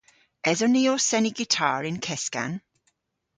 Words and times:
Eson 0.51 0.71
ni 0.75 0.83
ow 0.91 0.99
seni 1.07 1.31
gitar 1.37 1.81
y'n 1.89 2.01
keskan? 2.05 2.51